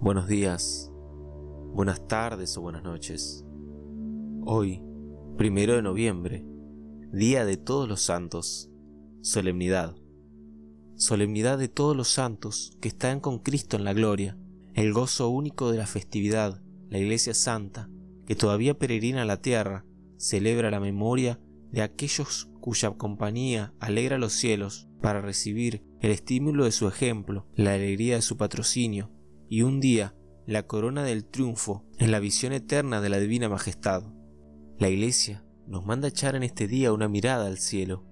[0.00, 0.92] buenos días,
[1.74, 3.44] buenas tardes o buenas noches.
[4.44, 4.80] Hoy,
[5.36, 6.46] primero de noviembre,
[7.12, 8.70] Día de Todos los Santos,
[9.22, 9.96] solemnidad.
[10.94, 14.36] Solemnidad de todos los santos que están con Cristo en la gloria,
[14.74, 17.88] el gozo único de la festividad, la Iglesia Santa,
[18.26, 19.84] que todavía peregrina la tierra,
[20.16, 21.40] celebra la memoria
[21.70, 27.74] de aquellos cuya compañía alegra los cielos para recibir el estímulo de su ejemplo, la
[27.74, 29.10] alegría de su patrocinio
[29.48, 30.14] y un día
[30.46, 34.02] la corona del triunfo en la visión eterna de la divina majestad.
[34.78, 38.04] La Iglesia nos manda echar en este día una mirada al cielo,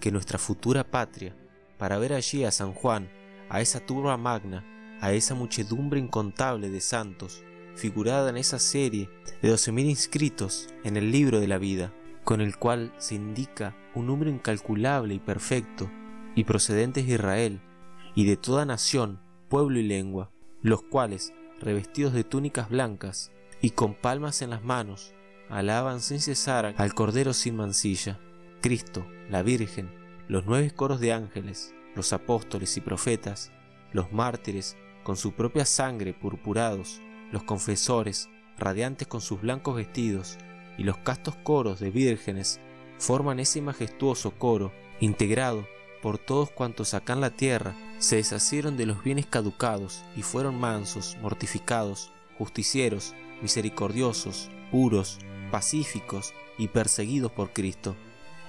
[0.00, 1.36] que nuestra futura patria,
[1.78, 3.08] para ver allí a San Juan,
[3.48, 4.64] a esa turba magna,
[5.00, 7.42] a esa muchedumbre incontable de santos,
[7.74, 9.08] figurada en esa serie
[9.40, 11.94] de doce mil inscritos en el libro de la vida,
[12.24, 15.90] con el cual se indica un número incalculable y perfecto,
[16.34, 17.60] y procedentes de Israel,
[18.14, 20.30] y de toda nación, pueblo y lengua,
[20.62, 25.14] los cuales, revestidos de túnicas blancas y con palmas en las manos,
[25.48, 28.18] alaban sin cesar al Cordero sin mancilla,
[28.60, 29.90] Cristo, la Virgen,
[30.28, 33.52] los nueve coros de ángeles, los apóstoles y profetas,
[33.92, 37.00] los mártires con su propia sangre purpurados,
[37.32, 40.38] los confesores, radiantes con sus blancos vestidos,
[40.78, 42.60] y los castos coros de vírgenes
[42.98, 45.66] forman ese majestuoso coro, integrado
[46.02, 50.58] por todos cuantos acá en la tierra se deshacieron de los bienes caducados y fueron
[50.58, 55.18] mansos, mortificados, justicieros, misericordiosos, puros,
[55.50, 57.96] pacíficos y perseguidos por Cristo.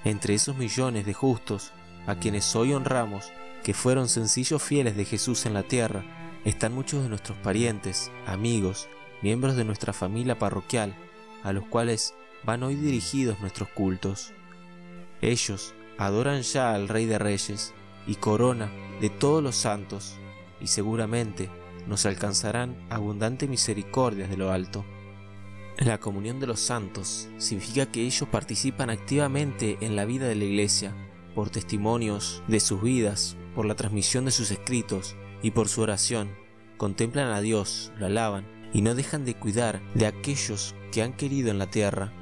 [0.06, 1.74] Entre esos millones de justos,
[2.08, 6.04] a quienes hoy honramos, que fueron sencillos fieles de Jesús en la tierra,
[6.46, 8.88] están muchos de nuestros parientes, amigos,
[9.22, 10.96] miembros de nuestra familia parroquial,
[11.44, 14.32] a los cuales van hoy dirigidos nuestros cultos.
[15.22, 17.74] Ellos adoran ya al Rey de Reyes
[18.08, 20.18] y corona de todos los santos,
[20.60, 21.50] y seguramente
[21.88, 24.86] nos alcanzarán abundante misericordias de lo alto.
[25.78, 30.44] La comunión de los santos significa que ellos participan activamente en la vida de la
[30.44, 30.94] Iglesia,
[31.34, 36.30] por testimonios de sus vidas, por la transmisión de sus escritos y por su oración.
[36.78, 41.50] Contemplan a Dios, lo alaban y no dejan de cuidar de aquellos que han querido
[41.52, 42.14] en la tierra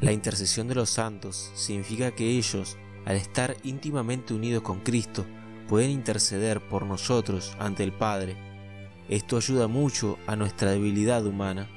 [0.00, 5.24] la intercesión de los santos significa que ellos, al estar íntimamente unidos con Cristo,
[5.68, 8.36] pueden interceder por nosotros ante el Padre.
[9.08, 11.68] Esto ayuda mucho a nuestra debilidad humana.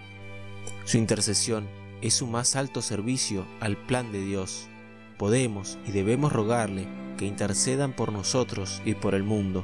[0.85, 1.67] Su intercesión
[2.01, 4.67] es su más alto servicio al plan de Dios.
[5.17, 9.63] Podemos y debemos rogarle que intercedan por nosotros y por el mundo.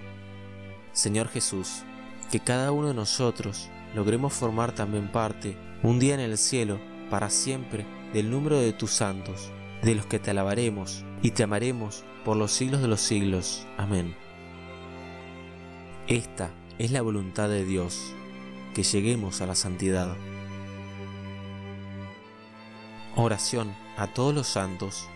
[0.94, 1.84] Señor Jesús,
[2.32, 7.30] que cada uno de nosotros logremos formar también parte un día en el cielo para
[7.30, 12.38] siempre del número de tus santos, de los que te alabaremos y te amaremos por
[12.38, 13.66] los siglos de los siglos.
[13.78, 14.16] Amén.
[16.08, 18.14] Esta es la voluntad de Dios,
[18.74, 20.16] que lleguemos a la santidad.
[23.16, 25.08] Oración a todos los santos,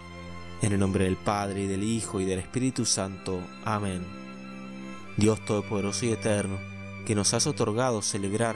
[0.61, 3.39] en el nombre del Padre y del Hijo y del Espíritu Santo.
[3.63, 4.05] Amén.
[5.17, 6.57] Dios Todopoderoso y Eterno,
[7.05, 8.55] que nos has otorgado celebrar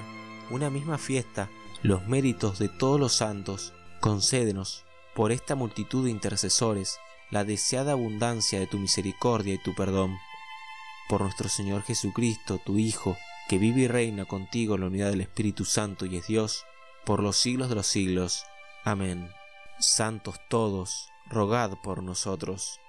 [0.50, 1.50] una misma fiesta
[1.84, 4.84] los méritos de todos los santos, concédenos,
[5.14, 10.18] por esta multitud de intercesores, la deseada abundancia de tu misericordia y tu perdón.
[11.10, 13.18] Por nuestro Señor Jesucristo, tu Hijo,
[13.48, 16.66] que vive y reina contigo en la unidad del Espíritu Santo y es Dios,
[17.06, 18.46] por los siglos de los siglos.
[18.84, 19.30] Amén.
[19.80, 22.80] Santos todos, rogad por nosotros.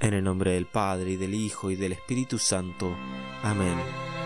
[0.00, 2.96] En el nombre del Padre, y del Hijo, y del Espíritu Santo.
[3.42, 4.17] Amén.